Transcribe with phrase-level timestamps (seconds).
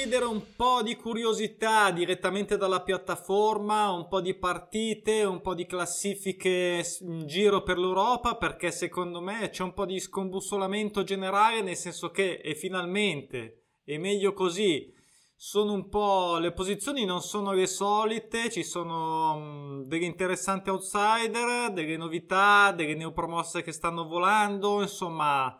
[0.00, 5.66] condividere un po' di curiosità direttamente dalla piattaforma, un po' di partite, un po' di
[5.66, 11.76] classifiche in giro per l'Europa, perché secondo me c'è un po' di scombussolamento generale, nel
[11.76, 14.90] senso che e finalmente è meglio così.
[15.36, 21.72] Sono un po' le posizioni non sono le solite, ci sono um, degli interessanti outsider,
[21.72, 25.59] delle novità, delle neopromosse che stanno volando, insomma,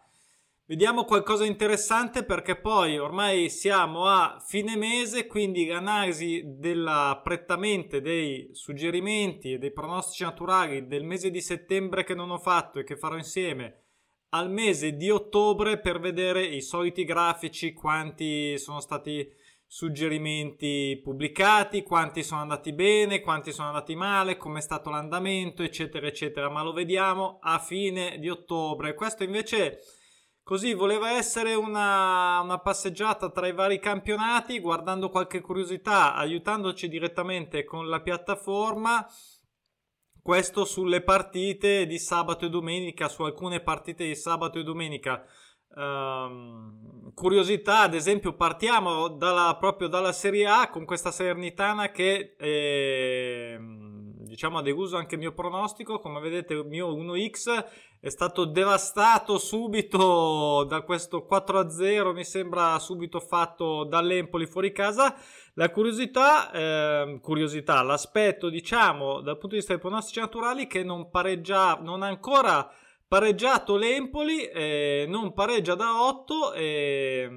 [0.70, 8.00] Vediamo qualcosa di interessante perché poi ormai siamo a fine mese, quindi l'analisi della, prettamente
[8.00, 12.84] dei suggerimenti e dei pronostici naturali del mese di settembre che non ho fatto e
[12.84, 13.86] che farò insieme
[14.28, 19.28] al mese di ottobre per vedere i soliti grafici, quanti sono stati
[19.66, 26.06] suggerimenti pubblicati, quanti sono andati bene, quanti sono andati male, come è stato l'andamento, eccetera,
[26.06, 26.48] eccetera.
[26.48, 28.94] Ma lo vediamo a fine di ottobre.
[28.94, 29.80] Questo invece
[30.50, 37.62] Così voleva essere una, una, passeggiata tra i vari campionati, guardando qualche curiosità, aiutandoci direttamente
[37.62, 39.06] con la piattaforma.
[40.20, 45.24] Questo sulle partite di sabato e domenica, su alcune partite di sabato e domenica.
[45.68, 53.56] Um, curiosità, ad esempio, partiamo dalla, proprio dalla Serie A con questa Salernitana che eh,
[54.30, 55.98] diciamo ha deluso anche il mio pronostico.
[55.98, 57.64] Come vedete, il mio 1x
[57.98, 65.16] è stato devastato subito da questo 4-0, mi sembra subito fatto dall'Empoli fuori casa.
[65.54, 71.10] La curiosità, eh, curiosità, l'aspetto, diciamo, dal punto di vista dei pronostici naturali, che non
[71.10, 72.70] pareggia, non ancora
[73.08, 76.52] pareggiato l'Empoli, eh, non pareggia da 8.
[76.52, 77.28] Eh,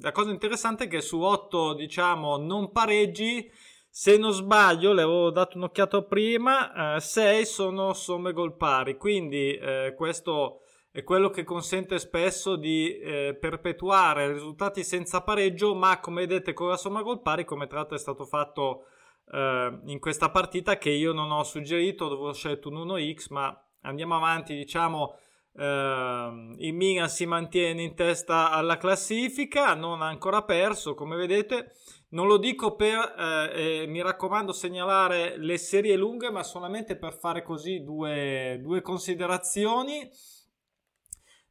[0.00, 3.50] la cosa interessante è che su 8, diciamo, non pareggi
[3.96, 9.54] se non sbaglio, le avevo dato un'occhiata prima, 6 eh, sono somme gol pari, quindi
[9.54, 16.22] eh, questo è quello che consente spesso di eh, perpetuare risultati senza pareggio, ma come
[16.22, 18.86] vedete con la somma gol pari, come tra l'altro è stato fatto
[19.30, 23.56] eh, in questa partita che io non ho suggerito, dove ho scelto un 1x, ma
[23.82, 25.18] andiamo avanti, diciamo...
[25.56, 31.70] Uh, il Milan si mantiene in testa alla classifica, non ha ancora perso, come vedete.
[32.14, 37.18] Non lo dico per, eh, eh, mi raccomando, segnalare le serie lunghe, ma solamente per
[37.18, 40.08] fare così due, due considerazioni.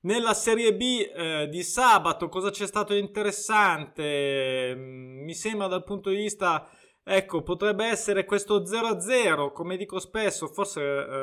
[0.03, 0.81] Nella Serie B
[1.13, 4.73] eh, di sabato cosa c'è stato interessante?
[4.73, 6.69] Mm, mi sembra dal punto di vista,
[7.03, 11.13] ecco, potrebbe essere questo 0-0, come dico spesso, forse eh,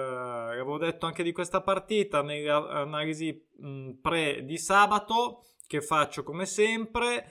[0.52, 6.44] avevo detto anche di questa partita nell'analisi mh, mm, pre di sabato, che faccio come
[6.44, 7.24] sempre.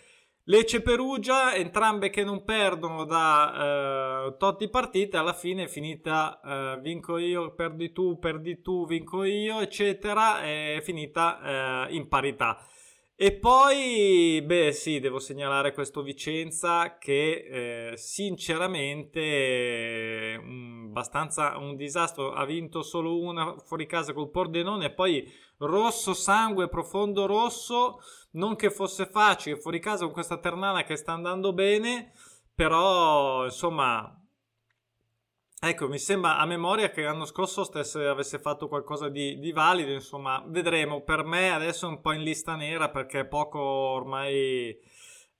[0.50, 6.80] Lecce Perugia, entrambe che non perdono da eh, tot partite, alla fine è finita eh,
[6.82, 12.66] vinco io, perdi tu, perdi tu, vinco io, eccetera, è finita eh, in parità.
[13.16, 21.76] E poi, beh sì, devo segnalare questo Vicenza che eh, sinceramente è un, abbastanza un
[21.76, 28.00] disastro, ha vinto solo una fuori casa col Pordenone e poi rosso sangue, profondo rosso,
[28.31, 32.12] non che fosse facile, fuori casa con questa Ternana che sta andando bene,
[32.53, 34.14] però insomma
[35.62, 39.92] Ecco, mi sembra a memoria che l'anno scorso stesse, avesse fatto qualcosa di, di, valido,
[39.92, 41.02] insomma, vedremo.
[41.02, 44.80] Per me adesso è un po' in lista nera perché poco ormai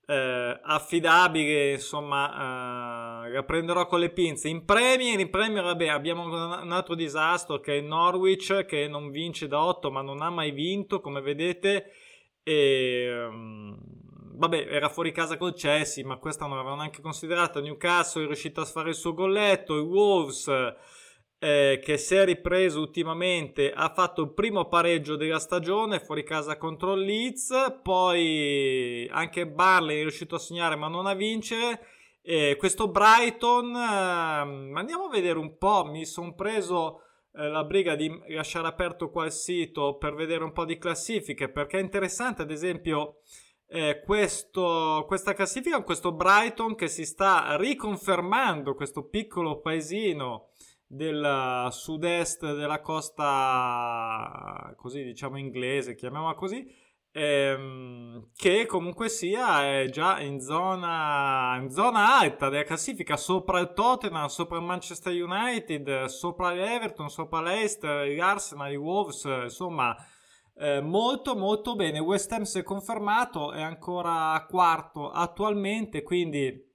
[0.09, 4.50] eh, affidabile, insomma, eh, la prenderò con le pinze.
[4.50, 9.47] In Premier, in Premier, vabbè, abbiamo un altro disastro che è Norwich che non vince
[9.47, 11.92] da 8 ma non ha mai vinto, come vedete,
[12.42, 13.28] e...
[13.30, 13.78] Um,
[14.40, 17.59] vabbè, era fuori casa col Chelsea, ma questa non l'avevano neanche considerata.
[17.59, 19.76] Newcastle è riuscito a fare il suo golletto.
[19.76, 20.47] Il Wolves,
[21.39, 26.57] eh, che si è ripreso ultimamente, ha fatto il primo pareggio della stagione fuori casa
[26.57, 27.79] contro il Leeds.
[27.81, 31.79] Poi anche Barley è riuscito a segnare, ma non a vincere.
[32.22, 35.85] Eh, questo Brighton, eh, andiamo a vedere un po'.
[35.85, 37.03] Mi sono preso
[37.34, 41.49] eh, la briga di lasciare aperto qua il sito per vedere un po' di classifiche
[41.49, 43.22] perché è interessante, ad esempio
[43.67, 50.49] eh, questo, questa classifica, questo Brighton che si sta riconfermando, questo piccolo paesino
[50.91, 56.66] del sud-est della costa, così diciamo inglese, chiamiamola così,
[57.12, 63.74] ehm, che comunque sia è già in zona, in zona alta della classifica, sopra il
[63.74, 69.96] Tottenham, sopra il Manchester United, sopra l'Everton, sopra l'Est, l'Arsenal, i Wolves, insomma
[70.56, 72.00] eh, molto molto bene.
[72.00, 76.66] West Ham si è confermato, è ancora quarto attualmente, quindi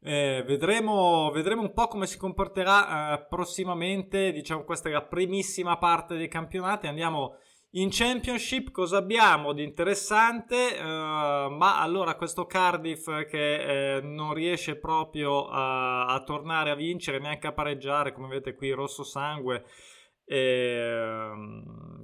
[0.00, 4.32] eh, vedremo, vedremo, un po' come si comporterà eh, prossimamente.
[4.32, 6.86] Diciamo, questa è la primissima parte dei campionati.
[6.86, 7.36] Andiamo
[7.72, 10.76] In Championship cosa abbiamo di interessante?
[10.78, 17.18] Uh, ma allora questo Cardiff che eh, non riesce proprio a, a, tornare a vincere,
[17.18, 19.64] neanche a pareggiare, come vedete qui rosso sangue,
[20.24, 21.30] eh,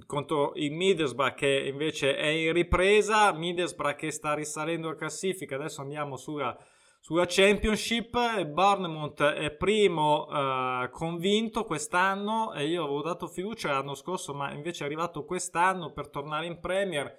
[0.04, 5.80] contro il Middlesbrough che invece è in ripresa, Middlesbrough che sta risalendo la classifica, adesso
[5.80, 6.54] andiamo sulla
[7.04, 14.32] sulla Championship Bournemouth è primo uh, convinto quest'anno e io avevo dato fiducia l'anno scorso
[14.32, 17.14] ma invece è arrivato quest'anno per tornare in Premier.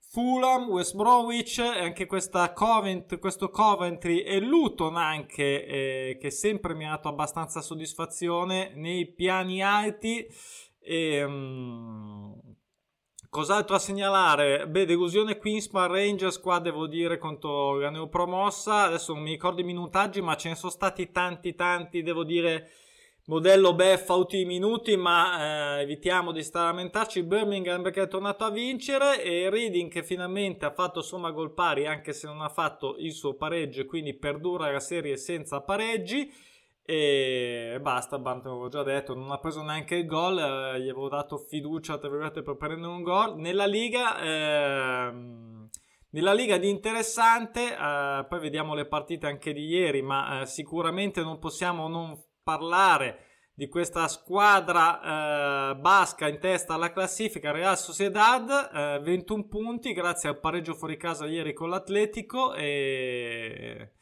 [0.00, 6.84] Fulham, West Bromwich e anche Covent, questo Coventry e Luton anche eh, che sempre mi
[6.84, 10.26] ha dato abbastanza soddisfazione nei piani alti.
[10.80, 12.49] E, um,
[13.30, 14.66] Cos'altro a segnalare?
[14.66, 18.86] Beh, delusione Queenspan Rangers qua devo dire contro la neopromossa.
[18.86, 22.70] Adesso non mi ricordo i minutaggi, ma ce ne sono stati tanti, tanti, devo dire,
[23.26, 27.22] modello beffa ultimi minuti, ma eh, evitiamo di stare a lamentarci.
[27.22, 31.86] Birmingham che è tornato a vincere e Reading che finalmente ha fatto somma gol pari,
[31.86, 36.28] anche se non ha fatto il suo pareggio, quindi perdura la serie senza pareggi
[36.90, 41.08] e basta, Bant avevo già detto, non ha preso neanche il gol, eh, gli avevo
[41.08, 43.36] dato fiducia per prendere un gol.
[43.36, 45.12] Nella Liga, eh,
[46.10, 51.22] nella Liga di interessante, eh, poi vediamo le partite anche di ieri, ma eh, sicuramente
[51.22, 59.00] non possiamo non parlare di questa squadra eh, basca in testa alla classifica, Real Sociedad,
[59.00, 63.92] 21 eh, punti grazie al pareggio fuori casa ieri con l'Atletico e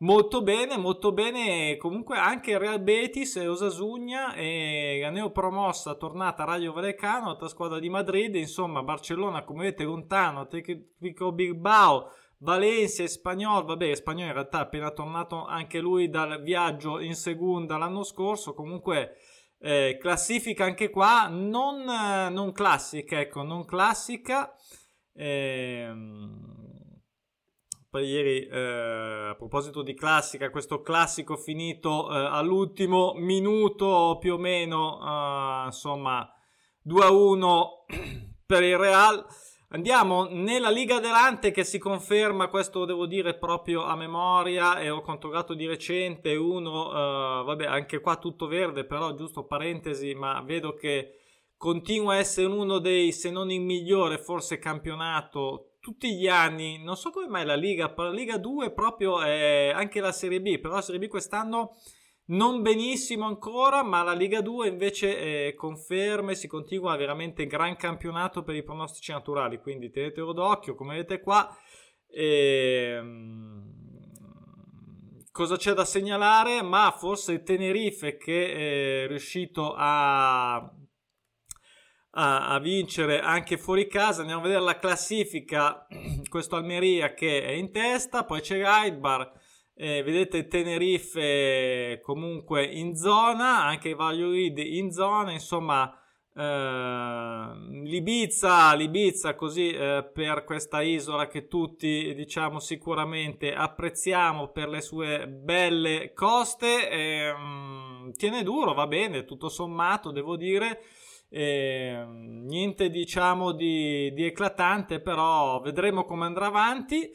[0.00, 1.78] Molto bene, molto bene.
[1.78, 7.88] Comunque anche Real Betis e Osasugna e la neopromossa tornata Rayo Vallecano, altra squadra di
[7.88, 8.34] Madrid.
[8.34, 10.40] Insomma, Barcellona, come vedete, lontano.
[10.40, 12.10] Atletico Bilbao,
[12.40, 13.64] Valencia e Spagnol.
[13.64, 18.52] Vabbè, Spagnol in realtà è appena tornato anche lui dal viaggio in seconda l'anno scorso.
[18.52, 19.16] Comunque,
[19.60, 21.84] eh, classifica anche qua non,
[22.32, 24.54] non classica, ecco, non classica.
[25.14, 26.55] Ehm
[28.04, 34.98] ieri, eh, a proposito di classica, questo classico finito eh, all'ultimo minuto più o meno,
[35.00, 36.28] eh, insomma,
[36.86, 37.66] 2-1
[38.46, 39.26] per il Real.
[39.70, 45.00] Andiamo nella Liga Delante che si conferma, questo devo dire proprio a memoria e ho
[45.00, 50.74] controllato di recente uno, uh, vabbè anche qua tutto verde però giusto parentesi, ma vedo
[50.74, 51.18] che
[51.56, 56.96] continua a essere uno dei, se non il migliore forse campionato tutti gli anni, non
[56.96, 60.74] so come mai la Liga, la Liga 2 proprio è anche la Serie B, però
[60.74, 61.76] la Serie B quest'anno
[62.30, 67.76] non benissimo ancora, ma la Liga 2 invece eh, conferma e si continua veramente gran
[67.76, 71.56] campionato per i pronostici naturali, quindi tenetelo d'occhio, come vedete qua.
[72.08, 73.74] Ehm
[75.30, 76.62] cosa c'è da segnalare?
[76.62, 80.68] Ma forse Tenerife che è riuscito a
[82.16, 84.20] a, a, vincere anche fuori casa.
[84.20, 85.86] Andiamo a vedere la classifica.
[86.28, 89.32] Questo Almeria che è in testa, poi c'è Raidbar.
[89.74, 95.94] Eh, vedete Tenerife comunque in zona, anche Valladolid in zona, insomma
[96.34, 104.82] eh, l'Ibiza, l'Ibiza così eh, per questa isola che tutti diciamo sicuramente apprezziamo per le
[104.82, 110.82] sue belle coste, ehm, tiene duro, va bene, tutto sommato devo dire.
[111.28, 117.10] Eh, niente diciamo di, di, eclatante, però vedremo come andrà avanti.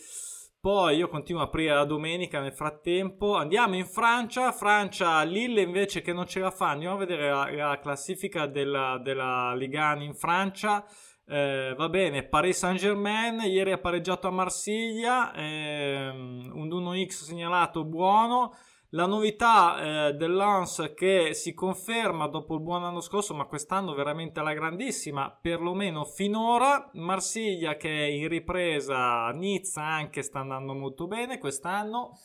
[0.59, 3.35] Poi io continuo a aprire la domenica nel frattempo.
[3.35, 4.51] Andiamo in Francia.
[4.51, 6.69] Francia, Lille invece che non ce la fa.
[6.69, 10.85] Andiamo a vedere la, la classifica della, della Ligan in Francia.
[11.25, 17.85] Eh, va bene, Paris Saint Germain ieri ha pareggiato a Marsiglia, eh, un 1x segnalato
[17.85, 18.53] buono.
[18.93, 24.41] La novità eh, dell'Ans che si conferma dopo il buon anno scorso, ma quest'anno veramente
[24.41, 26.89] alla grandissima, perlomeno finora.
[26.95, 32.19] Marsiglia che è in ripresa, Nizza anche sta andando molto bene quest'anno.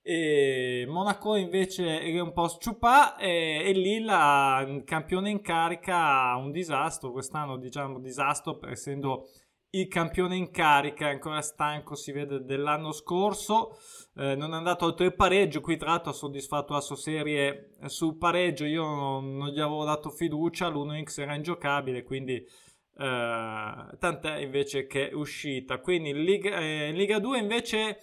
[0.00, 7.10] E Monaco invece è un po' sciupà e, e Lilla, campione in carica, un disastro.
[7.10, 9.26] Quest'anno diciamo disastro essendo
[9.74, 13.78] il campione in carica, ancora stanco, si vede dell'anno scorso.
[14.16, 15.60] Eh, non è andato oltre il pareggio.
[15.60, 18.64] Qui, tra l'altro, ha soddisfatto la sua serie sul pareggio.
[18.66, 20.68] Io non, non gli avevo dato fiducia.
[20.68, 22.46] L'1x era ingiocabile, quindi eh,
[23.98, 25.78] tant'è invece che è uscita.
[25.78, 27.98] Quindi in Liga, eh, in Liga 2 invece.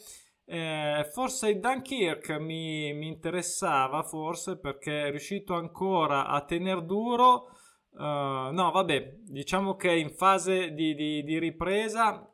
[0.46, 7.52] Eh, forse il Dunkirk mi, mi, interessava, forse perché è riuscito ancora a tenere duro.
[8.00, 12.32] Uh, no, vabbè, diciamo che in fase di, di, di, ripresa,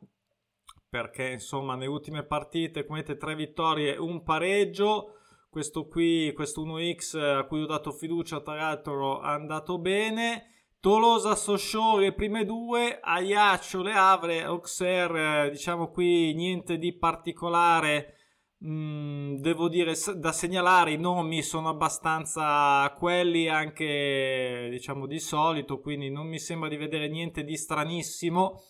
[0.88, 5.14] perché insomma nelle ultime partite, come vedete, tre vittorie, un pareggio.
[5.50, 10.52] Questo qui, questo 1x a cui ho dato fiducia, tra l'altro, è andato bene.
[10.78, 18.15] Tolosa, Sochaux le prime due, Ajaccio, Le Havre, Auxerre, diciamo qui niente di particolare.
[18.64, 26.10] Mm, devo dire da segnalare i nomi sono abbastanza quelli anche diciamo di solito, quindi
[26.10, 28.62] non mi sembra di vedere niente di stranissimo.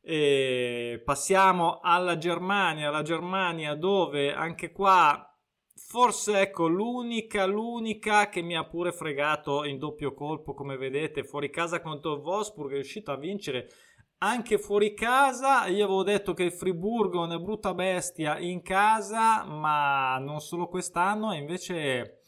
[0.00, 5.28] E passiamo alla Germania, la Germania dove anche qua
[5.80, 11.48] Forse ecco l'unica, l'unica che mi ha pure fregato in doppio colpo, come vedete, fuori
[11.48, 13.68] casa contro il Wolfsburg è riuscito a vincere
[14.18, 15.66] anche fuori casa.
[15.66, 20.68] Io avevo detto che il Friburgo è una brutta bestia in casa, ma non solo
[20.68, 22.22] quest'anno, invece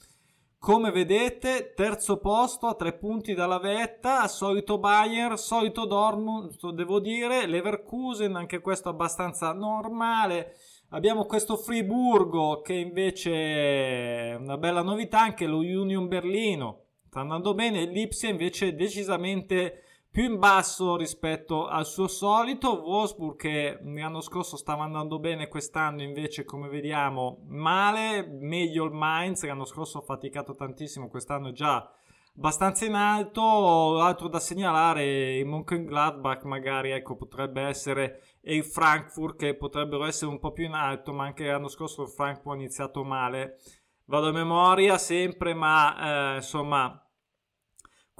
[0.58, 7.46] come vedete, terzo posto a tre punti dalla vetta, solito Bayern, solito Dortmund, devo dire,
[7.46, 10.56] Leverkusen, anche questo abbastanza normale.
[10.90, 17.54] Abbiamo questo Friburgo che invece è una bella novità, anche lo Union Berlino sta andando
[17.54, 22.82] bene, l'Ipsia invece decisamente più in basso rispetto al suo solito.
[22.82, 29.44] Wolfsburg che l'anno scorso stava andando bene, quest'anno invece come vediamo male, meglio il Mainz,
[29.44, 31.88] l'anno scorso ha faticato tantissimo, quest'anno è già
[32.36, 34.00] abbastanza in alto.
[34.00, 40.30] Altro da segnalare, il Mönchengladbach magari ecco, potrebbe essere e il Frankfurt che potrebbero essere
[40.30, 43.58] un po' più in alto, ma anche l'anno scorso il Frankfurt ha iniziato male.
[44.06, 47.00] Vado a memoria sempre, ma eh, insomma,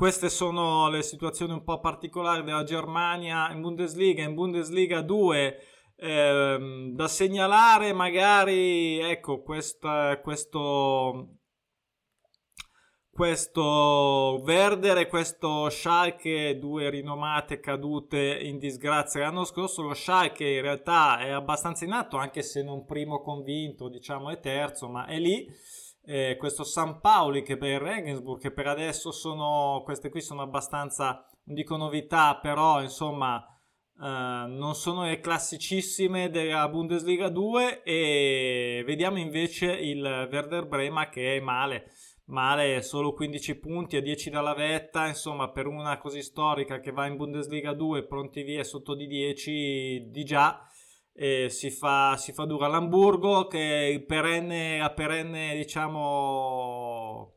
[0.01, 4.23] queste sono le situazioni un po' particolari della Germania in Bundesliga.
[4.23, 5.59] In Bundesliga 2
[5.97, 11.41] eh, da segnalare magari ecco questa, questo
[13.13, 19.83] questo Werder e questo Schalke, due rinomate cadute in disgrazia l'anno scorso.
[19.83, 24.41] Lo Schalke in realtà è abbastanza in atto, anche se non primo convinto, diciamo, è
[24.41, 25.47] terzo, ma è lì.
[26.03, 31.27] Eh, questo San Paoli che per Regensburg, che per adesso sono, queste qui sono abbastanza,
[31.45, 33.45] non dico novità, però insomma.
[34.01, 41.37] Uh, non sono le classicissime della Bundesliga 2 e vediamo invece il Werder Brema che
[41.37, 41.91] è male
[42.31, 47.07] male solo 15 punti a 10 dalla vetta, insomma per una così storica che va
[47.07, 50.65] in Bundesliga 2 pronti via sotto di 10 di già
[51.21, 52.67] eh, si, fa, si fa dura.
[52.67, 57.35] l'Hamburgo che il perenne, a perenne diciamo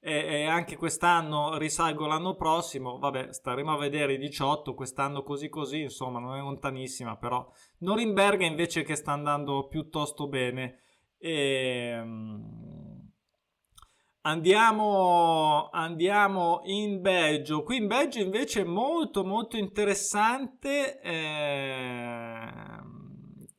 [0.00, 2.98] e, anche quest'anno risalgo l'anno prossimo.
[2.98, 7.46] Vabbè staremo a vedere i 18 quest'anno così così insomma non è lontanissima però
[7.80, 10.80] Norimberga invece che sta andando piuttosto bene.
[11.18, 11.32] E,
[11.92, 12.70] ehm,
[14.22, 17.62] Andiamo, andiamo, in Belgio.
[17.62, 22.50] Qui in Belgio invece è molto molto interessante eh,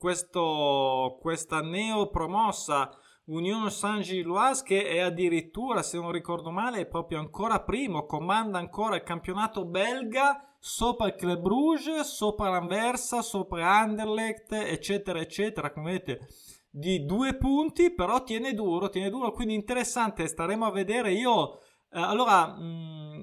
[0.01, 2.89] questo, questa neopromossa
[3.25, 8.95] Union Saint-Gilloise che è addirittura, se non ricordo male, è proprio ancora primo, comanda ancora
[8.95, 15.71] il campionato belga sopra il Club Bruges, sopra l'Anversa, sopra Anderlecht, eccetera, eccetera.
[15.71, 16.27] Come vedete
[16.71, 21.13] di due punti, però tiene duro, tiene duro, quindi interessante, staremo a vedere.
[21.13, 21.59] Io,
[21.91, 23.21] eh, allora, mh, mm,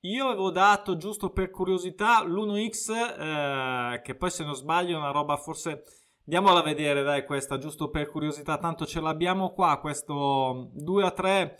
[0.00, 5.12] io avevo dato giusto per curiosità l'1x, eh, che poi se non sbaglio è una
[5.12, 5.82] roba forse...
[6.24, 11.10] Andiamola a vedere, dai, questa, giusto per curiosità, tanto ce l'abbiamo qua, questo 2 a
[11.10, 11.56] 3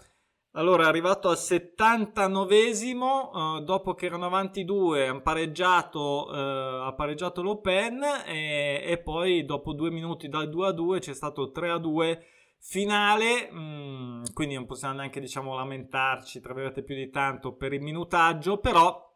[0.55, 6.93] allora, è arrivato al 79esimo, eh, dopo che erano avanti due, ha pareggiato, eh, ha
[6.93, 11.53] pareggiato l'Open e, e, poi dopo due minuti dal 2 a 2 c'è stato il
[11.53, 12.25] 3 a 2
[12.59, 17.81] finale, mm, quindi non possiamo neanche diciamo lamentarci, tra virgolette più di tanto per il
[17.81, 19.09] minutaggio, però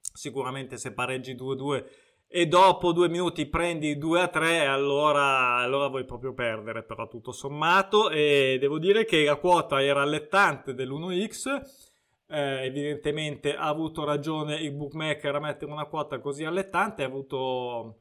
[0.00, 1.90] sicuramente se pareggi 2 a 2
[2.28, 7.32] e dopo due minuti prendi 2 a 3, allora, allora vuoi proprio perdere, però tutto
[7.32, 8.10] sommato.
[8.10, 11.84] E devo dire che la quota era allettante dell'1x.
[12.28, 18.00] Eh, evidentemente ha avuto ragione il bookmaker a mettere una quota così allettante, ha avuto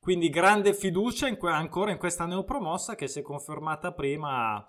[0.00, 4.66] quindi grande fiducia in que- ancora in questa neopromossa che si è confermata prima.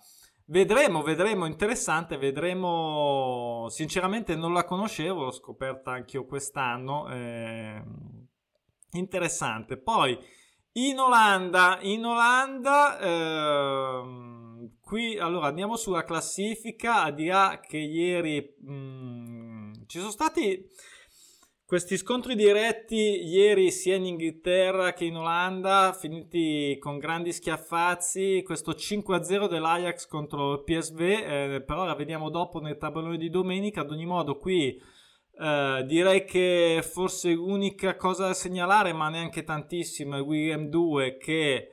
[0.48, 3.68] Vedremo, vedremo, interessante, vedremo.
[3.70, 7.10] Sinceramente non la conoscevo, l'ho scoperta anch'io quest'anno.
[7.10, 7.82] Eh
[8.98, 9.78] interessante.
[9.78, 10.18] Poi
[10.74, 17.04] in Olanda, in Olanda, ehm, qui allora andiamo sulla classifica.
[17.04, 20.68] A dirà che ieri mh, mm, ci sono stati
[21.68, 28.44] questi scontri diretti ieri sia in Inghilterra che in Olanda, finiti con grandi schiaffazzi.
[28.46, 33.82] Questo 5-0 dell'Ajax contro il PSV, eh, però la vediamo dopo nel tabellone di domenica.
[33.82, 34.80] Ad ogni modo, qui
[35.38, 41.72] Uh, direi che forse l'unica cosa da segnalare, ma neanche tantissimo, è William 2 che,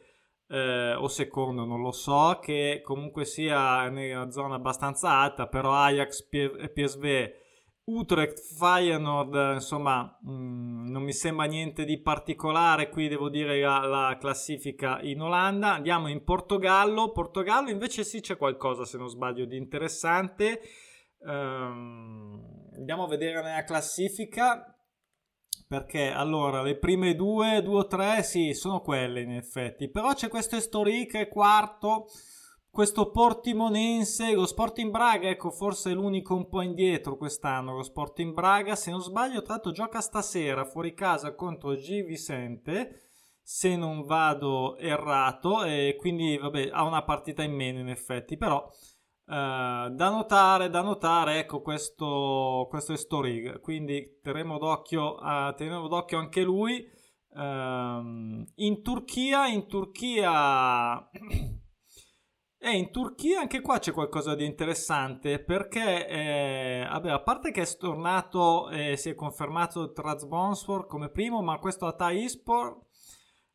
[0.49, 6.28] uh, o secondo, non lo so, che comunque sia nella zona abbastanza alta, però Ajax
[6.28, 7.40] PSV
[7.85, 12.88] Utrecht, Feyenoord, insomma, mh, mm, non mi sembra niente di particolare.
[12.88, 15.75] Qui devo dire la, la, classifica in Olanda.
[15.75, 17.11] Andiamo in Portogallo.
[17.11, 20.61] Portogallo invece sì c'è qualcosa, se non sbaglio, di interessante.
[21.19, 24.66] Um, andiamo a vedere nella classifica.
[25.66, 29.90] Perché allora le prime due, due o tre, sì, sono quelle in effetti.
[29.90, 32.06] Però c'è questo Estoril che quarto
[32.72, 37.74] questo Portimonense, lo Sporting Braga, ecco, forse è l'unico un po' indietro quest'anno.
[37.74, 43.10] Lo Sporting Braga, se non sbaglio, tra l'altro gioca stasera fuori casa contro G Vicente.
[43.42, 48.66] Se non vado errato, e quindi vabbè, ha una partita in meno in effetti, però.
[49.32, 56.18] Uh, da notare, da notare, ecco questo, questo Storig, quindi terremo d'occhio, uh, terremo d'occhio
[56.18, 56.86] anche lui.
[57.30, 61.08] Uh, in Turchia, in Turchia
[62.58, 67.62] E in Turchia anche qua c'è qualcosa di interessante perché, eh, vabbè, a parte che
[67.62, 72.78] è stornato e eh, si è confermato Trabzonspor come primo, ma questo Hatay Ispor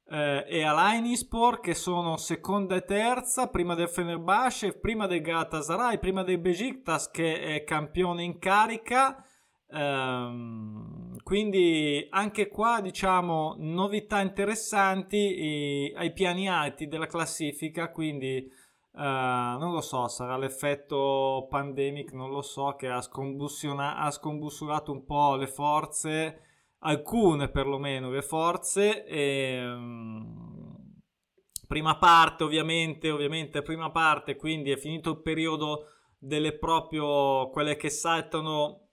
[0.09, 5.99] eh, e Alain Ispor che sono seconda e terza, prima del Fenerbahce, prima del Galatasaray,
[5.99, 9.23] prima del Besiktas che è campione in carica.
[9.69, 18.49] Um, quindi anche qua diciamo novità interessanti eh, ai piani alti della classifica quindi
[18.97, 25.05] Uh, non lo so, sarà l'effetto pandemic, non lo so, che ha, ha scombussolato un
[25.05, 26.41] po' le forze,
[26.79, 29.05] alcune perlomeno le forze.
[29.05, 30.95] E, um,
[31.67, 35.85] prima parte, ovviamente, ovviamente, prima parte, quindi è finito il periodo
[36.17, 38.83] delle proprio quelle che saltano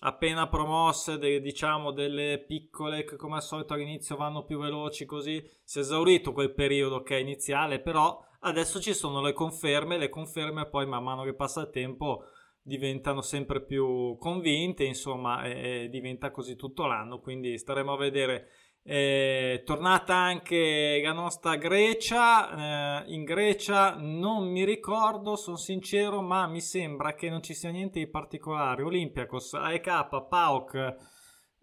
[0.00, 5.42] appena promosse, de, diciamo delle piccole che come al solito all'inizio vanno più veloci, così
[5.62, 10.10] si è esaurito quel periodo che è iniziale, però Adesso ci sono le conferme, le
[10.10, 12.24] conferme poi man mano che passa il tempo
[12.64, 18.48] diventano sempre più convinte, insomma, e, e diventa così tutto l'anno, quindi staremo a vedere.
[18.86, 26.46] Eh, tornata anche la nostra Grecia, eh, in Grecia non mi ricordo, sono sincero, ma
[26.46, 28.82] mi sembra che non ci sia niente di particolare.
[28.82, 30.96] Olympiacos, AEK, PAOK,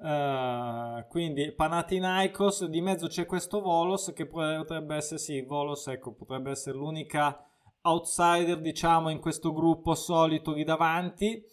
[0.01, 6.49] Uh, quindi Panathinaikos di mezzo c'è questo Volos che potrebbe essere sì Volos ecco potrebbe
[6.49, 7.50] essere l'unica
[7.83, 11.43] outsider diciamo in questo gruppo solito lì davanti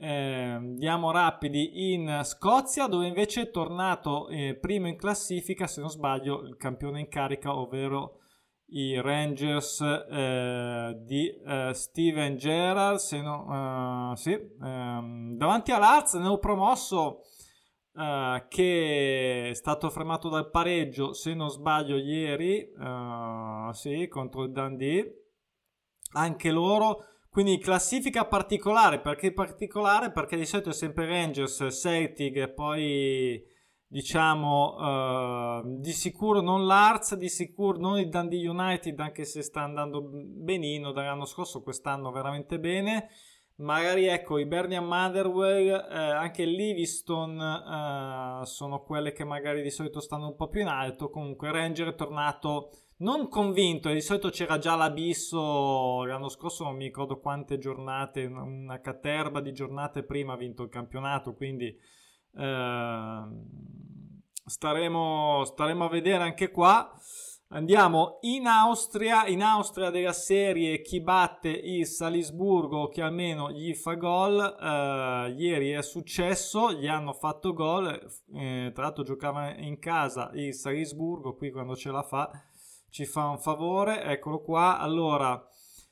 [0.00, 5.90] eh, andiamo rapidi in Scozia dove invece è tornato eh, primo in classifica se non
[5.90, 8.20] sbaglio il campione in carica ovvero
[8.70, 17.22] i Rangers eh, di eh, Steven Gerrard no, sì, ehm, davanti all'Arz ne promosso
[17.98, 22.70] Uh, che è stato fermato dal pareggio, se non sbaglio, ieri,
[23.72, 25.27] sì, contro il Dundee.
[26.12, 27.04] Anche loro.
[27.30, 30.10] Quindi classifica particolare, perché particolare?
[30.10, 33.40] Perché di solito è sempre Rangers, Celtic e poi
[33.86, 39.62] diciamo uh, di sicuro non l'Arts, di sicuro non il Dundee United, anche se sta
[39.62, 43.08] andando benino dall'anno scorso, quest'anno veramente bene
[43.58, 49.70] magari ecco i Bernian Motherwell eh, anche il Livingston eh, sono quelle che magari di
[49.70, 54.28] solito stanno un po' più in alto comunque Ranger è tornato non convinto di solito
[54.30, 60.32] c'era già l'abisso l'anno scorso non mi ricordo quante giornate una caterba di giornate prima
[60.32, 61.76] ha vinto il campionato quindi
[62.36, 63.22] eh,
[64.48, 66.92] staremo, staremo a vedere anche qua.
[67.50, 73.94] Andiamo in Austria, in Austria della serie chi batte il Salisburgo che almeno gli fa
[73.94, 77.88] gol, uh, ieri è successo, gli hanno fatto gol,
[78.34, 82.30] eh, tra l'altro giocava in casa il Salisburgo, qui quando ce la fa
[82.90, 85.42] ci fa un favore, eccolo qua, allora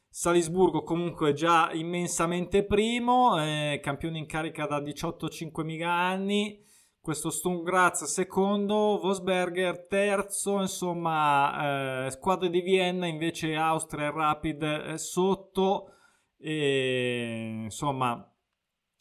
[0.09, 6.65] Salisburgo comunque già immensamente primo, eh, campione in carica da 18-5 anni,
[7.07, 15.93] questo Stungraz secondo, Vosberger terzo, insomma eh, squadre di Vienna invece Austria Rapid eh, sotto.
[16.37, 18.29] E insomma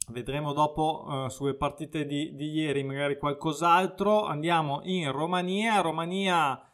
[0.10, 4.26] vedremo dopo eh, sulle partite di, di, ieri magari qualcos'altro.
[4.26, 5.82] Andiamo in Romania.
[5.82, 6.65] Romania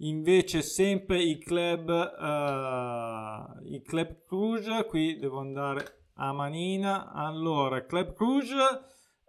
[0.00, 7.12] invece sempre il club uh, il club Cluj qui devo andare a manina.
[7.12, 8.52] Allora club Cluj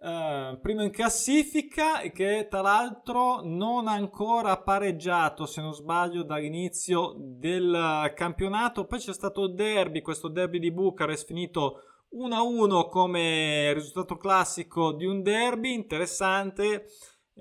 [0.03, 7.13] Uh, primo in classifica che tra l'altro non ha ancora pareggiato se non sbaglio dall'inizio
[7.19, 8.87] del campionato.
[8.87, 11.81] Poi c'è stato il derby questo derby di Bucarest finito
[12.15, 15.71] 1-1 come risultato classico di un derby.
[15.73, 16.87] Interessante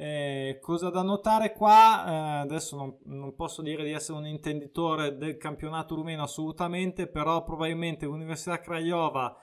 [0.03, 2.05] eh, cosa da notare qua?
[2.07, 7.45] Eh, adesso non, non, posso dire di essere un intenditore del campionato rumeno assolutamente però
[7.45, 9.37] probabilmente l'Università Craiova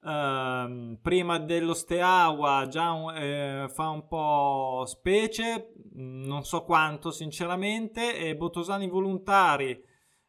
[0.00, 8.16] Uh, prima dello Steaua già un, eh, fa un po' specie, non so quanto sinceramente,
[8.16, 9.72] e Botosani volontari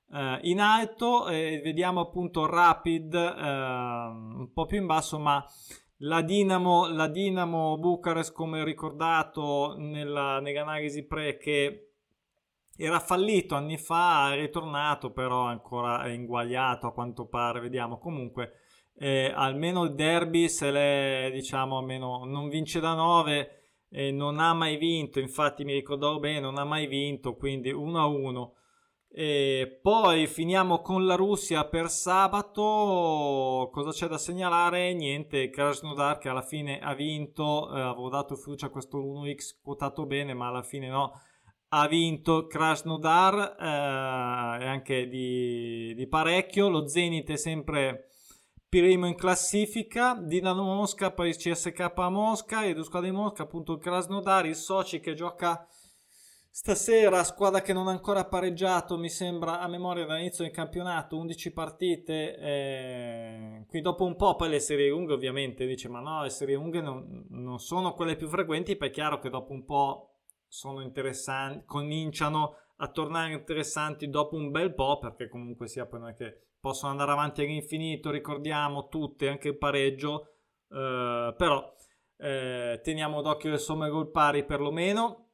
[0.08, 5.46] uh, in alto, e vediamo appunto Rapid uh, un po' più in basso, ma
[6.00, 11.90] la Dinamo, la Dinamo Bucarest, come ricordato nella, nell'analisi pre, che
[12.78, 17.98] era fallito anni fa, è ritornato però ancora inguagliato a quanto pare, vediamo.
[17.98, 18.54] Comunque
[18.98, 24.54] eh, almeno il derby se le diciamo almeno non vince da 9 e non ha
[24.54, 25.20] mai vinto.
[25.20, 28.54] Infatti mi ricordavo bene non ha mai vinto quindi 1 a 1
[29.12, 33.70] e poi finiamo con la Russia per sabato.
[33.72, 34.94] Cosa c'è da segnalare?
[34.94, 37.76] Niente Krasnodar che alla fine ha vinto.
[37.76, 41.20] Eh, avevo dato fiducia a questo 1x quotato bene ma alla fine no.
[41.70, 46.70] Ha vinto Krasnodar eh, e anche di, di parecchio.
[46.70, 48.10] Lo Zenit è sempre
[48.70, 54.46] primo in classifica, Dinamo Mosca, poi CSK Mosca e due squadre di Mosca, appunto Krasnodar,
[54.46, 55.68] il Sochi che gioca
[56.60, 61.54] stasera, squadra che non ha ancora pareggiato, mi sembra a memoria dall'inizio del campionato, 11
[61.54, 66.30] partite, eh, qui dopo un po' poi le serie lunghe ovviamente dice ma no le
[66.30, 70.16] serie lunghe non, non sono quelle più frequenti, poi è chiaro che dopo un po'
[70.50, 76.10] sono interessanti, cominciano a tornare interessanti dopo un bel po' perché comunque sia poi non
[76.10, 80.34] è che possono andare avanti all'infinito, ricordiamo tutte, anche il pareggio,
[80.70, 81.74] eh, però
[82.18, 85.29] eh, teniamo d'occhio le somme gol pari perlomeno.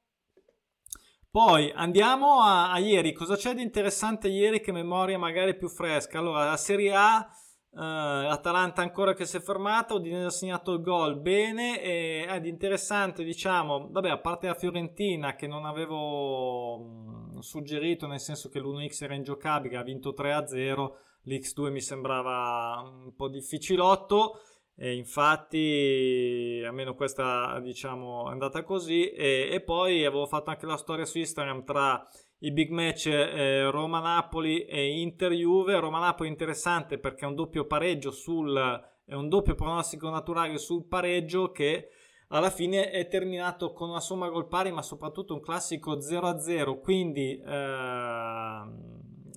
[1.35, 6.17] Poi andiamo a, a, ieri, cosa c'è di interessante ieri che memoria magari più fresca?
[6.17, 7.27] Allora, la Serie A,
[7.73, 12.47] eh, l'Atalanta ancora che si è fermata, Udinese ha segnato il gol, bene, e di
[12.47, 18.61] interessante diciamo, vabbè a parte la Fiorentina che non avevo mh, suggerito nel senso che
[18.61, 20.89] l'1x era ingiocabile, ha vinto 3-0,
[21.25, 24.39] l'X2 mi sembrava un po' difficilotto
[24.77, 29.09] e infatti almeno questa diciamo è andata così.
[29.09, 32.05] E, e, poi avevo fatto anche la storia su Instagram tra
[32.39, 38.83] i big match eh, Roma-Napoli e Inter-Juve Roma-Napoli interessante perché è un doppio pareggio sul
[39.07, 41.89] è un doppio pronostico naturale sul pareggio che
[42.29, 47.39] alla fine è terminato con una somma gol pari ma soprattutto un classico 0-0 quindi
[47.39, 48.63] eh,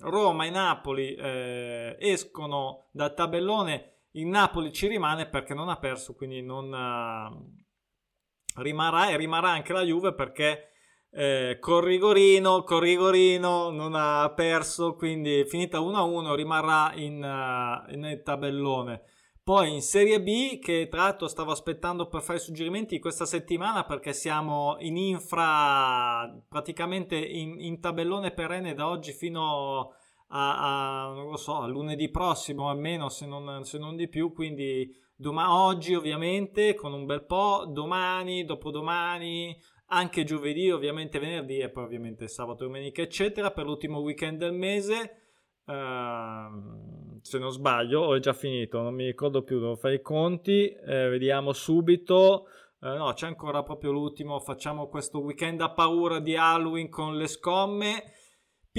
[0.01, 6.15] Roma e Napoli eh, escono dal tabellone, il Napoli ci rimane perché non ha perso,
[6.15, 10.69] quindi non uh, rimarrà e rimarrà anche la Juve perché
[11.11, 18.21] eh, con Rigorino, con Rigorino non ha perso, quindi finita 1-1 rimarrà in, uh, nel
[18.23, 19.03] tabellone.
[19.43, 24.13] Poi in Serie B, che tra l'altro stavo aspettando per fare suggerimenti questa settimana perché
[24.13, 29.95] siamo in infra, praticamente in, in tabellone perenne da oggi fino
[30.29, 34.33] a, a, non lo so, a lunedì prossimo almeno, se non, se non di più.
[34.33, 41.69] Quindi doma- oggi ovviamente con un bel po', domani, dopodomani, anche giovedì, ovviamente venerdì e
[41.69, 45.23] poi ovviamente sabato, domenica, eccetera, per l'ultimo weekend del mese.
[45.65, 50.67] Uh, se non sbaglio, ho già finito, non mi ricordo più, devo fare i conti,
[50.67, 52.45] eh, vediamo subito.
[52.79, 54.39] Uh, no, c'è ancora proprio l'ultimo.
[54.39, 58.03] Facciamo questo weekend a paura di Halloween con le scomme.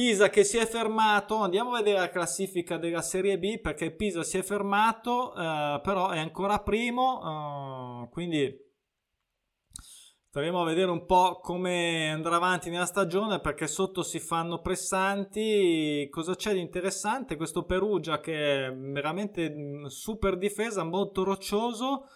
[0.00, 4.22] Pisa che si è fermato, andiamo a vedere la classifica della Serie B perché Pisa
[4.22, 7.18] si è fermato, uh, però è ancora primo,
[8.02, 8.68] uh, quindi
[10.30, 16.08] Staremo a vedere un po' come andrà avanti nella stagione perché sotto si fanno pressanti.
[16.08, 17.36] Cosa c'è di interessante?
[17.36, 22.06] Questo Perugia che è veramente mm, super difesa, molto roccioso.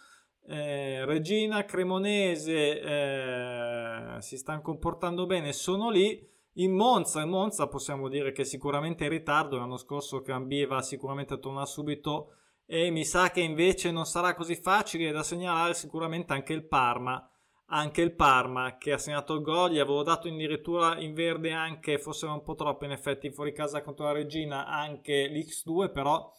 [0.46, 6.32] Eh, Regina, Cremonese eh, si stanno comportando bene, sono lì.
[6.54, 9.58] In Monza, in Monza possiamo dire che sicuramente in ritardo.
[9.58, 12.36] L'anno scorso Cambieva sicuramente torna subito
[12.66, 17.28] e mi sa che invece non sarà così facile da segnalare sicuramente anche il Parma
[17.66, 21.98] anche il Parma che ha segnato il gol, gli avevo dato addirittura in verde anche,
[21.98, 26.30] forse un po' troppo in effetti, fuori casa contro la Regina anche l'X2, però,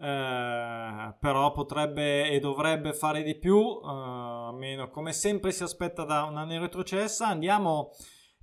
[0.00, 6.24] eh, però potrebbe e dovrebbe fare di più, eh, almeno come sempre si aspetta da
[6.24, 7.26] un anno retrocessa.
[7.26, 7.90] Andiamo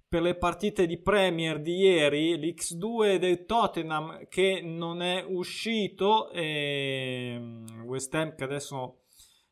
[0.09, 7.37] per le partite di Premier di ieri, l'X2 del Tottenham che non è uscito, e
[7.39, 9.01] mm, West Ham che adesso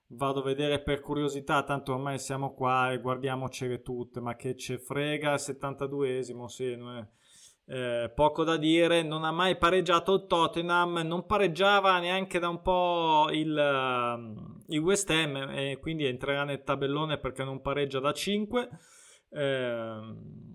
[0.07, 4.79] vado a vedere per curiosità, tanto ormai siamo qua e guardiamocele tutte, ma che ce
[4.79, 7.07] frega il 72esimo, sì, è,
[7.69, 12.61] eh, poco da dire, non ha mai pareggiato il Tottenham, non pareggiava neanche da un
[12.63, 18.11] po' il, uh, il West Ham e quindi entrerà nel tabellone perché non pareggia da
[18.11, 18.69] 5.
[19.29, 20.45] Eh,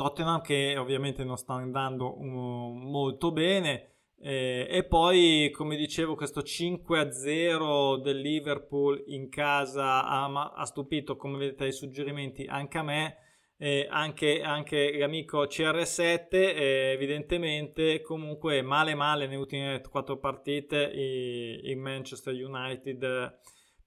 [0.00, 3.88] Tottenham che ovviamente non sta andando um, molto bene.
[4.22, 11.36] Eh, e poi, come dicevo, questo 5-0 del Liverpool in casa ha, ha stupito, come
[11.36, 13.16] vedete dai suggerimenti, anche a me.
[13.58, 21.78] Eh, anche, anche, l'amico CR7 eh, evidentemente comunque male male nelle ultime quattro partite in
[21.78, 23.38] Manchester United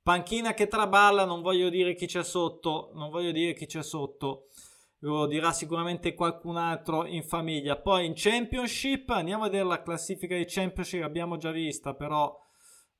[0.04, 4.50] panchina che traballa non voglio dire chi c'è sotto non voglio dire chi c'è sotto
[5.00, 10.36] lo dirà sicuramente qualcun altro in famiglia poi in Championship andiamo a vedere la classifica
[10.36, 12.40] di Championship l'abbiamo già vista però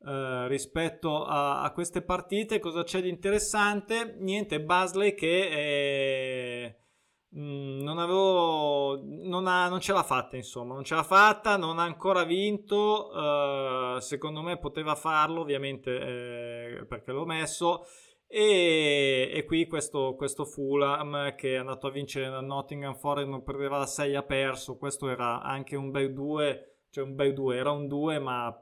[0.06, 2.60] eh, rispetto a, a, queste partite.
[2.60, 4.18] Cosa c'è di interessante?
[4.20, 6.78] Niente, Basley che è,
[7.36, 11.84] non avevo non, ha, non, ce l'ha fatta insomma non ce l'ha fatta non ha
[11.84, 17.86] ancora vinto uh, secondo me poteva farlo ovviamente eh, perché l'ho messo
[18.28, 23.44] e, e qui questo, questo, Fulham che è andato a vincere da Nottingham Forest non
[23.44, 27.58] perdeva da 6 ha perso questo era anche un bel 2 cioè un bel 2
[27.58, 28.62] era un 2 ma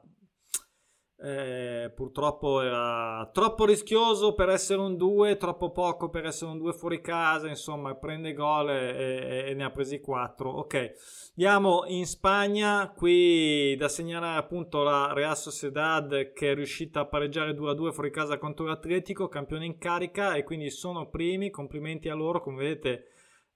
[1.24, 6.72] eh, purtroppo era troppo rischioso per essere un 2, troppo poco per essere un 2
[6.72, 7.48] fuori casa.
[7.48, 10.50] Insomma, prende gol e, e, e ne ha presi 4.
[10.50, 10.94] Ok,
[11.36, 12.92] andiamo in Spagna.
[12.96, 18.38] Qui da segnalare appunto la Real Sociedad che è riuscita a pareggiare 2-2 fuori casa
[18.38, 21.50] contro l'Atletico, campione in carica e quindi sono primi.
[21.50, 22.40] Complimenti a loro.
[22.40, 23.04] Come vedete,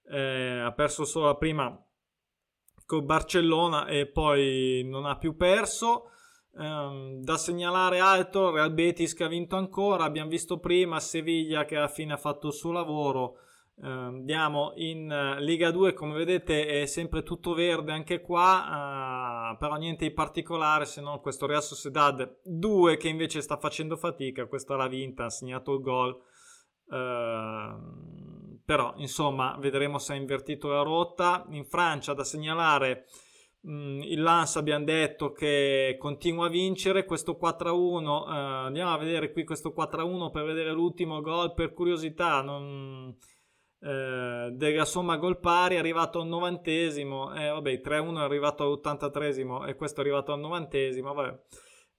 [0.09, 1.77] eh, ha perso solo la prima
[2.85, 6.11] con Barcellona e poi non ha più perso.
[6.57, 11.75] Um, da segnalare altro, Real Betis che ha vinto ancora, abbiamo visto prima Seviglia che
[11.75, 13.37] alla fine ha fatto il suo lavoro.
[13.75, 19.57] Uh, andiamo in uh, Liga 2, come vedete è sempre tutto verde anche qua, uh,
[19.57, 24.47] però niente di particolare se non questo Real Sociedad 2 che invece sta facendo fatica,
[24.47, 26.19] questa l'ha vinta, ha segnato il gol.
[26.89, 31.45] Ehm, però insomma vedremo se ha invertito la rotta.
[31.49, 33.05] In Francia da segnalare
[33.69, 39.31] il Lance abbiamo detto che continua a vincere questo 4-1 uh, eh, andiamo a vedere
[39.33, 43.13] qui questo 4-1 per vedere l'ultimo gol per curiosità non,
[43.79, 49.67] uh, della somma gol pari è arrivato al novantesimo eh, vabbè 3-1 è arrivato all'83esimo
[49.67, 51.39] e questo è arrivato al novantesimo vabbè.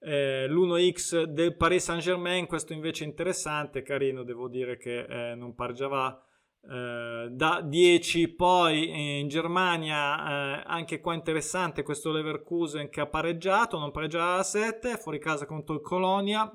[0.01, 5.35] Eh, l'1x del Paris Saint Germain questo invece è interessante carino devo dire che eh,
[5.35, 6.23] non pareggiava
[6.61, 13.77] eh, da 10 poi in Germania eh, anche qua interessante questo Leverkusen che ha pareggiato
[13.77, 16.51] non pareggiava a 7 fuori casa contro il Colonia.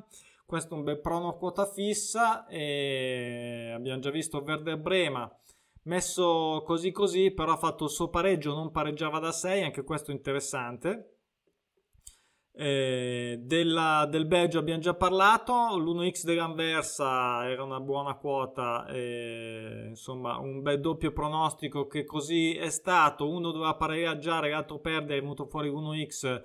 [0.46, 5.30] Questo è un bel prono quota fissa e abbiamo già visto Werder Brema.
[5.84, 10.10] Messo così così però ha fatto il suo pareggio non pareggiava da 6 anche questo
[10.12, 11.13] interessante
[12.56, 20.38] eh, della, del Belgio abbiamo già parlato, l'1x dell'Anversa era una buona quota, eh, insomma
[20.38, 25.46] un bel doppio pronostico che così è stato, uno doveva pareggiare, l'altro perdere, è venuto
[25.46, 26.42] fuori 1x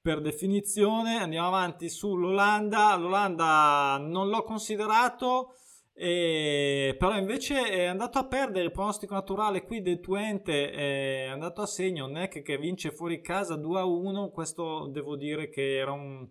[0.00, 1.18] per definizione.
[1.18, 5.56] Andiamo avanti sull'Olanda, l'Olanda non l'ho considerato
[6.02, 11.60] e, però invece è andato a perdere il pronostico naturale qui del Twente, è andato
[11.60, 16.26] a segno Neck che vince fuori casa 2-1, questo devo dire che era un...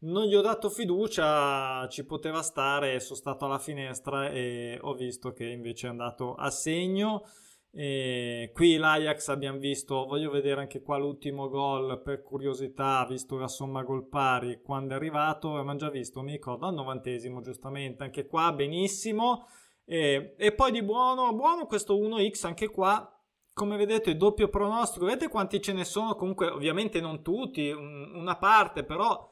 [0.00, 5.32] Non gli ho dato fiducia, ci poteva stare, sono stato alla finestra e ho visto
[5.32, 7.24] che invece è andato a segno.
[7.70, 13.48] E qui l'Ajax abbiamo visto, voglio vedere anche qua l'ultimo gol per curiosità, visto la
[13.48, 18.26] somma gol pari quando è arrivato, abbiamo già visto, mi ricordo al novantesimo giustamente, anche
[18.26, 19.46] qua benissimo.
[19.84, 23.10] E, e poi di buono, buono questo 1x anche qua,
[23.52, 28.36] come vedete doppio pronostico, vedete quanti ce ne sono, comunque ovviamente non tutti, un, una
[28.36, 29.27] parte però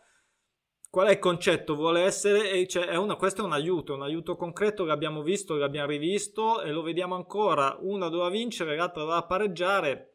[0.91, 1.75] Qual è il concetto?
[1.75, 5.89] Vuole essere, cioè è una, questo è un aiuto, un aiuto concreto l'abbiamo visto, l'abbiamo
[5.89, 7.77] rivisto e lo vediamo ancora.
[7.81, 10.13] Una doveva vincere, l'altra doveva pareggiare.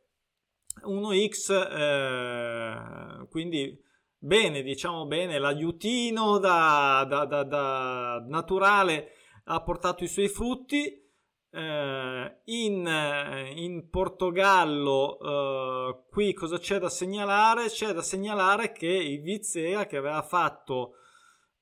[0.84, 3.80] 1x, eh, quindi
[4.18, 9.10] bene, diciamo bene, l'aiutino da, da, da, da naturale
[9.46, 11.11] ha portato i suoi frutti
[11.54, 17.68] in, eh, in, Portogallo eh, qui cosa c'è da segnalare?
[17.68, 20.96] C'è da segnalare che il Vizea che aveva fatto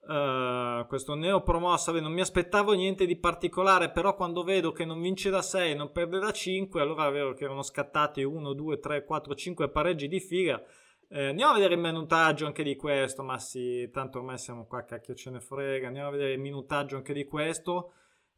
[0.01, 4.99] Uh, questo neo promosso non mi aspettavo niente di particolare però quando vedo che non
[5.01, 8.79] vince da 6 non perde da 5 allora è vero che erano scattati 1 2
[8.79, 10.63] 3 4 5 pareggi di figa.
[11.09, 14.83] Eh, andiamo a vedere il minutaggio anche di questo ma sì tanto ormai siamo qua
[14.83, 15.87] cacchio ce ne frega.
[15.87, 17.91] Andiamo a vedere il minutaggio anche di questo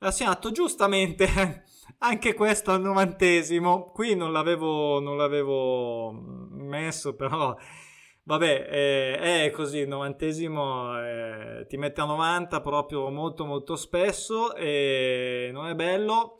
[0.03, 1.63] ha segnato giustamente
[1.99, 3.91] anche questo al novantesimo.
[3.91, 7.55] Qui non l'avevo, non l'avevo messo, però
[8.23, 9.79] vabbè, è, è così.
[9.79, 16.39] Il novantesimo eh, ti mette a 90 proprio molto, molto spesso e non è bello.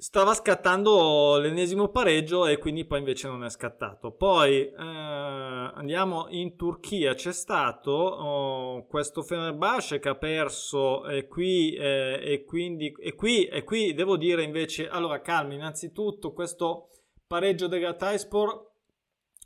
[0.00, 4.12] Stava scattando l'ennesimo pareggio e quindi poi invece non è scattato.
[4.12, 11.74] Poi eh, andiamo in Turchia, c'è stato oh, questo Fenerbahce che ha perso e qui,
[11.74, 16.88] eh, e quindi e qui, e qui devo dire invece, allora calmi, innanzitutto questo
[17.26, 18.68] pareggio del Gataispor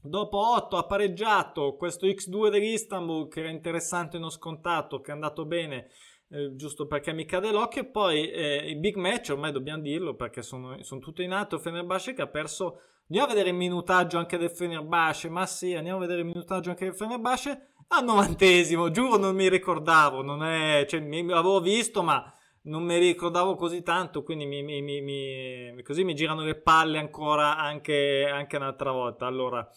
[0.07, 5.14] Dopo 8 ha pareggiato questo X2 dell'Istanbul che era interessante e non scontato, che è
[5.14, 5.88] andato bene
[6.28, 7.82] eh, giusto perché mi cade l'occhio.
[7.82, 11.58] E poi eh, i big match, ormai dobbiamo dirlo perché sono, sono tutto in alto.
[11.58, 12.80] Fenerbahce che ha perso.
[13.08, 15.28] Andiamo a vedere il minutaggio anche del Fenerbahce.
[15.28, 17.68] Ma sì, andiamo a vedere il minutaggio anche del Fenerbahce.
[17.88, 20.22] Al novantesimo, giuro, non mi ricordavo.
[20.22, 22.32] Non è, cioè, mi, avevo visto, ma
[22.62, 24.22] non mi ricordavo così tanto.
[24.22, 29.26] Quindi mi, mi, mi, così mi girano le palle ancora anche, anche un'altra volta.
[29.26, 29.68] Allora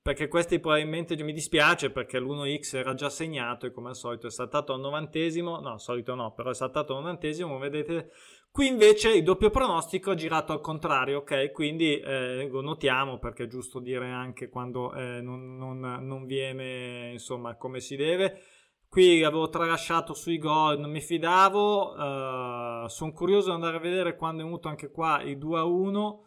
[0.00, 4.30] perché questi probabilmente mi dispiace perché l'1x era già segnato e come al solito è
[4.30, 8.10] saltato al novantesimo, no, al solito no, però è saltato al novantesimo, vedete.
[8.50, 11.52] Qui invece il doppio pronostico ha girato al contrario, ok?
[11.52, 17.10] Quindi eh, lo notiamo perché è giusto dire anche quando eh, non, non, non viene
[17.12, 18.40] insomma come si deve.
[18.88, 21.92] Qui avevo tralasciato sui gol, non mi fidavo.
[21.92, 25.64] Uh, sono curioso di andare a vedere quando è venuto anche qua il 2 a
[25.64, 26.22] 1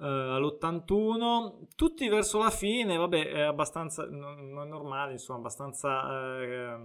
[0.00, 6.78] uh, all'81, tutti verso la fine, vabbè, è abbastanza, non è normale, insomma, abbastanza eh,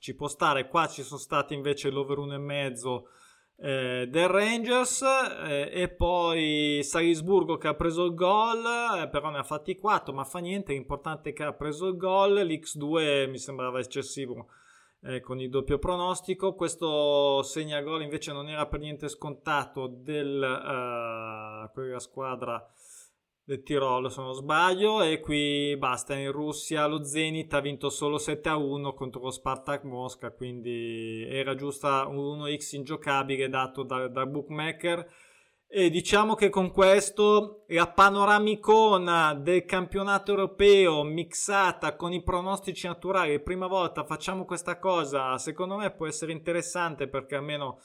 [0.00, 0.68] ci può stare.
[0.68, 3.02] Qua ci sono stati invece l'over 1,5
[3.56, 8.64] eh, del Rangers eh, e poi Salisburgo che ha preso il gol,
[9.02, 11.96] eh, però ne ha fatti 4, ma fa niente, l'importante è che ha preso il
[11.96, 14.48] gol, l'X2 mi sembrava eccessivo
[15.04, 16.54] eh, con il doppio pronostico.
[16.54, 22.64] Questo segnagol invece non era per niente scontato del, uh, quella squadra
[23.44, 28.16] del Tirolo se non sbaglio e qui basta in Russia lo Zenit ha vinto solo
[28.16, 34.06] 7 a 1 contro lo Spartak Mosca quindi era giusta un 1x ingiocabile dato da,
[34.06, 35.06] da bookmaker
[35.74, 43.40] e diciamo che con questo la panoramicona del campionato europeo mixata con i pronostici naturali,
[43.40, 47.78] prima volta facciamo questa cosa, secondo me può essere interessante perché almeno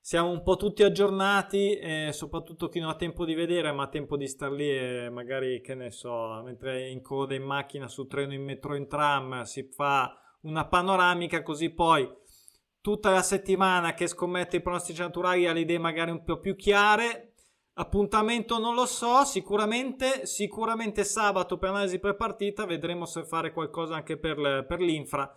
[0.00, 3.88] siamo un po' tutti aggiornati e soprattutto chi non ha tempo di vedere ma ha
[3.88, 8.08] tempo di star lì e magari che ne so, mentre in coda in macchina, su
[8.08, 12.08] treno, in metro, in tram, si fa una panoramica così poi
[12.80, 16.56] tutta la settimana che scommette i pronostici naturali ha le idee magari un po' più
[16.56, 17.27] chiare
[17.80, 24.16] Appuntamento non lo so, sicuramente, sicuramente sabato per analisi prepartita vedremo se fare qualcosa anche
[24.16, 25.32] per, per l'infra.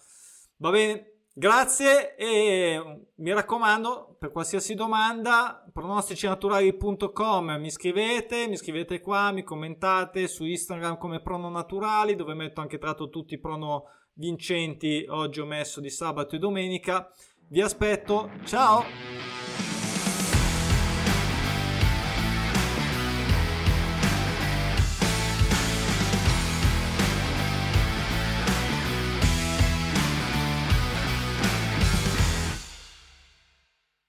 [0.58, 9.32] Va bene, grazie e mi raccomando, per qualsiasi domanda, pronosticinaturali.com mi scrivete, mi scrivete qua,
[9.32, 15.06] mi commentate su Instagram come prono naturali, dove metto anche tratto tutti i prono vincenti,
[15.08, 17.08] oggi ho messo di sabato e domenica.
[17.50, 19.71] Vi aspetto, ciao!